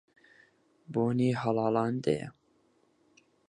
[0.93, 2.19] بۆنی هەڵاڵان دێ